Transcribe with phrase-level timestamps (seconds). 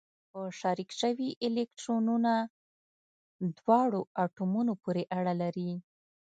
[0.31, 2.33] په شریک شوي الکترونونه
[3.57, 5.71] دواړو اتومونو پورې اړه لري.